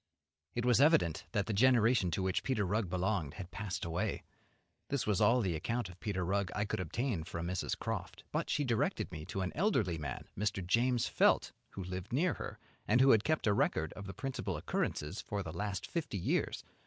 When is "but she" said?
8.31-8.63